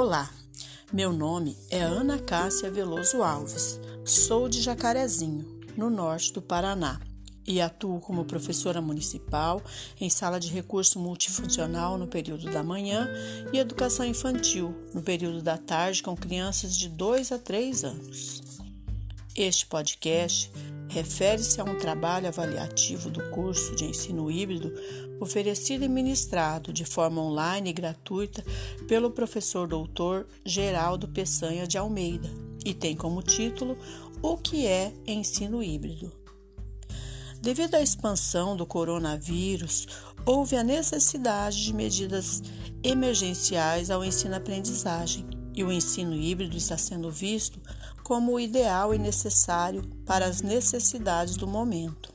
Olá, 0.00 0.30
meu 0.92 1.12
nome 1.12 1.56
é 1.68 1.82
Ana 1.82 2.20
Cássia 2.20 2.70
Veloso 2.70 3.20
Alves, 3.20 3.80
sou 4.04 4.48
de 4.48 4.62
Jacarezinho, 4.62 5.44
no 5.76 5.90
norte 5.90 6.32
do 6.32 6.40
Paraná, 6.40 7.00
e 7.44 7.60
atuo 7.60 7.98
como 7.98 8.24
professora 8.24 8.80
municipal 8.80 9.60
em 10.00 10.08
sala 10.08 10.38
de 10.38 10.52
recurso 10.52 11.00
multifuncional 11.00 11.98
no 11.98 12.06
período 12.06 12.48
da 12.48 12.62
manhã 12.62 13.10
e 13.52 13.58
educação 13.58 14.06
infantil 14.06 14.72
no 14.94 15.02
período 15.02 15.42
da 15.42 15.58
tarde 15.58 16.00
com 16.00 16.14
crianças 16.14 16.76
de 16.76 16.88
2 16.88 17.32
a 17.32 17.38
3 17.40 17.82
anos. 17.82 18.42
Este 19.34 19.66
podcast 19.66 20.52
refere-se 20.88 21.60
a 21.60 21.64
um 21.64 21.78
trabalho 21.78 22.28
avaliativo 22.28 23.10
do 23.10 23.30
curso 23.30 23.76
de 23.76 23.84
ensino 23.84 24.30
híbrido 24.30 24.72
oferecido 25.20 25.84
e 25.84 25.88
ministrado 25.88 26.72
de 26.72 26.84
forma 26.84 27.20
online 27.20 27.70
e 27.70 27.72
gratuita 27.72 28.44
pelo 28.86 29.10
professor 29.10 29.66
doutor 29.66 30.26
Geraldo 30.44 31.08
Peçanha 31.08 31.66
de 31.66 31.76
Almeida 31.76 32.30
e 32.64 32.72
tem 32.72 32.96
como 32.96 33.22
título 33.22 33.76
O 34.22 34.36
que 34.36 34.66
é 34.66 34.92
ensino 35.06 35.62
híbrido. 35.62 36.12
Devido 37.40 37.76
à 37.76 37.80
expansão 37.80 38.56
do 38.56 38.66
coronavírus, 38.66 39.86
houve 40.26 40.56
a 40.56 40.64
necessidade 40.64 41.64
de 41.64 41.72
medidas 41.72 42.42
emergenciais 42.82 43.90
ao 43.90 44.04
ensino-aprendizagem 44.04 45.37
e 45.58 45.64
o 45.64 45.72
ensino 45.72 46.14
híbrido 46.14 46.56
está 46.56 46.78
sendo 46.78 47.10
visto 47.10 47.60
como 48.04 48.32
o 48.32 48.38
ideal 48.38 48.94
e 48.94 48.98
necessário 48.98 49.82
para 50.06 50.24
as 50.24 50.40
necessidades 50.40 51.36
do 51.36 51.48
momento. 51.48 52.14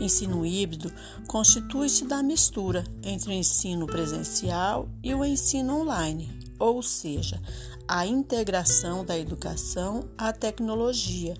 Ensino 0.00 0.44
híbrido 0.46 0.90
constitui-se 1.26 2.06
da 2.06 2.22
mistura 2.22 2.84
entre 3.02 3.28
o 3.28 3.32
ensino 3.32 3.86
presencial 3.86 4.88
e 5.02 5.14
o 5.14 5.22
ensino 5.22 5.82
online, 5.82 6.54
ou 6.58 6.82
seja, 6.82 7.38
a 7.86 8.06
integração 8.06 9.04
da 9.04 9.18
educação 9.18 10.08
à 10.16 10.32
tecnologia, 10.32 11.36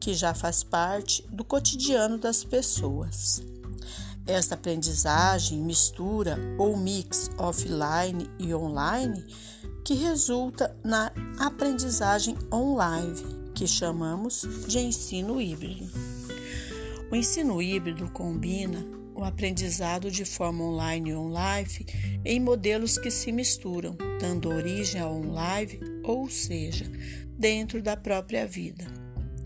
que 0.00 0.14
já 0.14 0.32
faz 0.32 0.64
parte 0.64 1.22
do 1.30 1.44
cotidiano 1.44 2.16
das 2.16 2.42
pessoas. 2.42 3.42
Esta 4.26 4.54
aprendizagem 4.54 5.58
mistura 5.60 6.38
ou 6.58 6.78
mix 6.78 7.30
offline 7.36 8.26
e 8.38 8.54
online 8.54 9.22
que 9.84 9.92
resulta 9.92 10.74
na 10.82 11.12
aprendizagem 11.38 12.34
online, 12.50 13.22
que 13.54 13.66
chamamos 13.66 14.46
de 14.66 14.78
ensino 14.78 15.38
híbrido. 15.38 15.86
O 17.12 17.14
ensino 17.14 17.60
híbrido 17.60 18.08
combina 18.08 18.82
o 19.14 19.22
aprendizado 19.22 20.10
de 20.10 20.24
forma 20.24 20.64
online 20.64 21.10
e 21.10 21.14
online 21.14 21.86
em 22.24 22.40
modelos 22.40 22.96
que 22.96 23.10
se 23.10 23.30
misturam, 23.30 23.94
dando 24.18 24.48
origem 24.48 25.00
ao 25.00 25.14
online, 25.14 25.78
ou 26.02 26.30
seja, 26.30 26.90
dentro 27.38 27.82
da 27.82 27.94
própria 27.94 28.46
vida, 28.46 28.86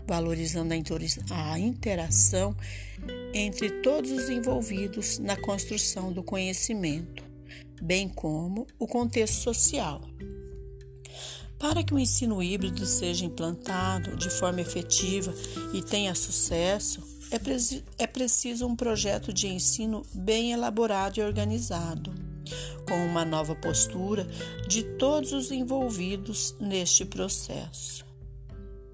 valorizando 0.07 0.73
a 0.73 1.59
interação 1.59 2.55
entre 3.33 3.81
todos 3.81 4.09
os 4.09 4.29
envolvidos 4.29 5.19
na 5.19 5.35
construção 5.35 6.13
do 6.13 6.23
conhecimento, 6.23 7.28
bem 7.81 8.07
como 8.09 8.67
o 8.77 8.87
contexto 8.87 9.41
social. 9.41 10.01
Para 11.57 11.83
que 11.83 11.93
o 11.93 11.99
ensino 11.99 12.41
híbrido 12.41 12.85
seja 12.85 13.25
implantado 13.25 14.15
de 14.15 14.29
forma 14.29 14.61
efetiva 14.61 15.33
e 15.73 15.81
tenha 15.81 16.15
sucesso, 16.15 17.03
é, 17.31 18.03
é 18.03 18.07
preciso 18.07 18.65
um 18.65 18.75
projeto 18.75 19.33
de 19.33 19.47
ensino 19.47 20.03
bem 20.13 20.53
elaborado 20.53 21.19
e 21.19 21.21
organizado, 21.21 22.15
com 22.87 23.05
uma 23.05 23.25
nova 23.25 23.55
postura 23.55 24.25
de 24.67 24.83
todos 24.83 25.33
os 25.33 25.51
envolvidos 25.51 26.55
neste 26.59 27.03
processo. 27.05 28.05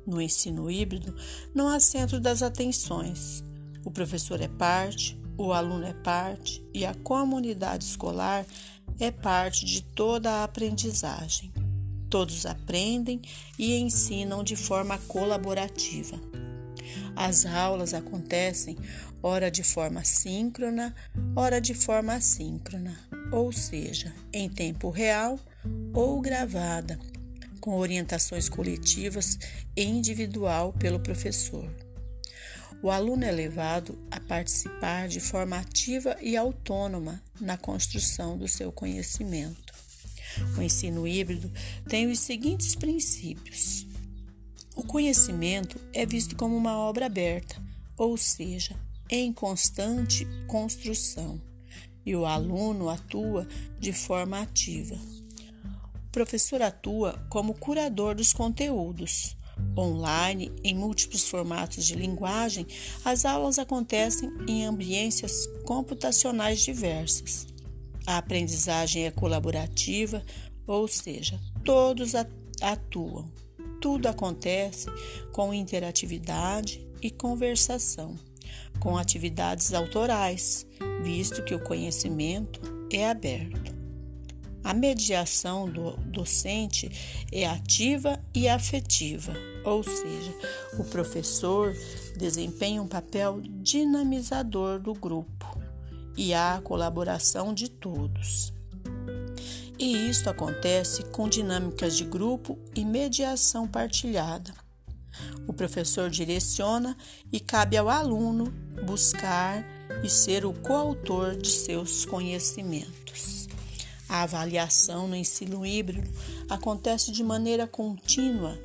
No 0.05 0.21
ensino 0.21 0.69
híbrido, 0.69 1.15
não 1.53 1.67
há 1.67 1.79
centro 1.79 2.19
das 2.19 2.41
atenções. 2.41 3.43
O 3.83 3.91
professor 3.91 4.41
é 4.41 4.47
parte, 4.47 5.17
o 5.37 5.53
aluno 5.53 5.85
é 5.85 5.93
parte 5.93 6.63
e 6.73 6.85
a 6.85 6.93
comunidade 6.93 7.83
escolar 7.83 8.45
é 8.99 9.11
parte 9.11 9.65
de 9.65 9.81
toda 9.81 10.31
a 10.31 10.43
aprendizagem. 10.43 11.51
Todos 12.09 12.45
aprendem 12.45 13.21
e 13.57 13.75
ensinam 13.75 14.43
de 14.43 14.55
forma 14.55 14.97
colaborativa. 15.07 16.19
As 17.15 17.45
aulas 17.45 17.93
acontecem 17.93 18.77
ora 19.21 19.49
de 19.49 19.63
forma 19.63 20.03
síncrona, 20.03 20.95
ora 21.35 21.59
de 21.59 21.73
forma 21.73 22.13
assíncrona, 22.13 22.97
ou 23.31 23.51
seja, 23.51 24.13
em 24.31 24.47
tempo 24.47 24.89
real 24.89 25.39
ou 25.93 26.21
gravada, 26.21 26.99
com 27.59 27.75
orientações 27.77 28.47
coletivas 28.47 29.39
e 29.75 29.83
individual 29.83 30.71
pelo 30.73 30.99
professor. 30.99 31.84
O 32.81 32.91
aluno 32.91 33.23
é 33.23 33.31
levado 33.31 33.97
a 34.11 34.19
participar 34.19 35.07
de 35.07 35.19
forma 35.19 35.57
ativa 35.57 36.17
e 36.21 36.37
autônoma 36.37 37.21
na 37.39 37.57
construção 37.57 38.37
do 38.37 38.47
seu 38.47 38.71
conhecimento. 38.71 39.73
O 40.57 40.61
ensino 40.61 41.07
híbrido 41.07 41.51
tem 41.87 42.11
os 42.11 42.19
seguintes 42.19 42.75
princípios. 42.75 43.87
O 44.75 44.83
conhecimento 44.83 45.79
é 45.93 46.05
visto 46.05 46.35
como 46.35 46.55
uma 46.55 46.77
obra 46.77 47.05
aberta, 47.05 47.61
ou 47.97 48.17
seja, 48.17 48.75
em 49.09 49.31
constante 49.31 50.27
construção, 50.47 51.41
e 52.05 52.15
o 52.15 52.25
aluno 52.25 52.89
atua 52.89 53.47
de 53.79 53.93
forma 53.93 54.41
ativa. 54.41 54.95
O 54.95 56.11
professor 56.11 56.61
atua 56.61 57.25
como 57.29 57.53
curador 57.53 58.15
dos 58.15 58.33
conteúdos. 58.33 59.35
Online, 59.77 60.51
em 60.63 60.73
múltiplos 60.73 61.27
formatos 61.27 61.85
de 61.85 61.95
linguagem, 61.95 62.65
as 63.03 63.25
aulas 63.25 63.59
acontecem 63.59 64.31
em 64.47 64.65
ambiências 64.65 65.47
computacionais 65.65 66.61
diversas. 66.61 67.47
A 68.07 68.17
aprendizagem 68.17 69.05
é 69.05 69.11
colaborativa, 69.11 70.23
ou 70.65 70.87
seja, 70.87 71.39
todos 71.63 72.13
atuam. 72.61 73.29
Tudo 73.81 74.07
acontece 74.07 74.87
com 75.31 75.53
interatividade 75.53 76.85
e 77.01 77.11
conversação, 77.11 78.17
com 78.79 78.97
atividades 78.97 79.73
autorais, 79.73 80.65
visto 81.03 81.43
que 81.43 81.53
o 81.53 81.63
conhecimento 81.63 82.61
é 82.91 83.09
aberto. 83.09 83.74
A 84.65 84.73
mediação 84.73 85.69
do 85.69 85.91
docente 86.07 86.89
é 87.31 87.45
ativa 87.45 88.19
e 88.33 88.49
afetiva, 88.49 89.31
ou 89.63 89.83
seja, 89.83 90.33
o 90.79 90.83
professor 90.83 91.71
desempenha 92.17 92.81
um 92.81 92.87
papel 92.87 93.41
dinamizador 93.43 94.79
do 94.79 94.91
grupo 94.95 95.45
e 96.17 96.33
há 96.33 96.55
a 96.55 96.61
colaboração 96.61 97.53
de 97.53 97.69
todos. 97.69 98.51
E 99.77 100.09
isto 100.09 100.31
acontece 100.31 101.03
com 101.11 101.29
dinâmicas 101.29 101.95
de 101.95 102.03
grupo 102.03 102.57
e 102.75 102.83
mediação 102.83 103.67
partilhada. 103.67 104.51
O 105.47 105.53
professor 105.53 106.09
direciona 106.09 106.97
e 107.31 107.39
cabe 107.39 107.77
ao 107.77 107.87
aluno 107.87 108.51
buscar 108.83 109.63
e 110.03 110.09
ser 110.09 110.43
o 110.43 110.53
coautor 110.53 111.35
de 111.35 111.51
seus 111.51 112.03
conhecimentos. 112.03 113.47
A 114.15 114.21
avaliação 114.21 115.09
no 115.09 115.15
ensino 115.15 115.65
híbrido 115.65 116.09
acontece 116.49 117.11
de 117.11 117.21
maneira 117.21 117.67
contínua 117.67 118.57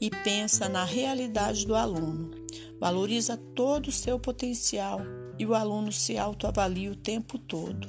e 0.00 0.10
pensa 0.10 0.68
na 0.68 0.82
realidade 0.82 1.64
do 1.64 1.76
aluno, 1.76 2.32
valoriza 2.80 3.36
todo 3.36 3.86
o 3.86 3.92
seu 3.92 4.18
potencial 4.18 5.00
e 5.38 5.46
o 5.46 5.54
aluno 5.54 5.92
se 5.92 6.18
autoavalia 6.18 6.90
o 6.90 6.96
tempo 6.96 7.38
todo 7.38 7.86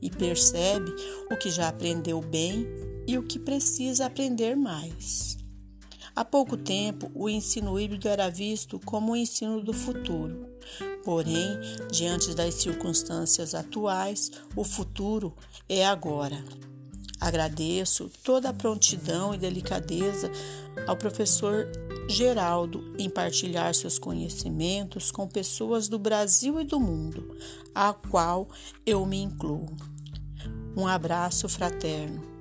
e 0.00 0.08
percebe 0.08 0.88
o 1.32 1.36
que 1.36 1.50
já 1.50 1.66
aprendeu 1.66 2.20
bem 2.20 2.64
e 3.08 3.18
o 3.18 3.24
que 3.24 3.40
precisa 3.40 4.06
aprender 4.06 4.54
mais. 4.54 5.41
Há 6.14 6.24
pouco 6.24 6.58
tempo, 6.58 7.10
o 7.14 7.28
ensino 7.28 7.80
híbrido 7.80 8.06
era 8.06 8.28
visto 8.28 8.78
como 8.84 9.12
o 9.12 9.16
ensino 9.16 9.62
do 9.62 9.72
futuro. 9.72 10.46
Porém, 11.04 11.58
diante 11.90 12.34
das 12.34 12.54
circunstâncias 12.54 13.54
atuais, 13.54 14.30
o 14.54 14.62
futuro 14.62 15.34
é 15.68 15.86
agora. 15.86 16.44
Agradeço 17.18 18.10
toda 18.22 18.50
a 18.50 18.52
prontidão 18.52 19.34
e 19.34 19.38
delicadeza 19.38 20.30
ao 20.86 20.96
professor 20.96 21.70
Geraldo 22.08 22.94
em 22.98 23.08
partilhar 23.08 23.74
seus 23.74 23.98
conhecimentos 23.98 25.10
com 25.10 25.26
pessoas 25.26 25.88
do 25.88 25.98
Brasil 25.98 26.60
e 26.60 26.64
do 26.64 26.78
mundo, 26.78 27.36
a 27.74 27.92
qual 27.94 28.48
eu 28.84 29.06
me 29.06 29.18
incluo. 29.18 29.66
Um 30.76 30.86
abraço 30.86 31.48
fraterno. 31.48 32.31